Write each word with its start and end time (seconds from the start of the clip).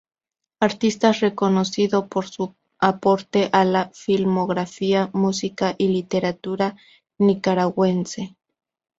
Artista 0.59 1.11
reconocido 1.11 2.07
por 2.07 2.27
su 2.27 2.55
aporte 2.79 3.49
a 3.53 3.63
la 3.63 3.91
filmografía, 3.93 5.11
música 5.13 5.75
y 5.77 5.89
literatura 5.89 6.75
nicaragüense. 7.19 8.35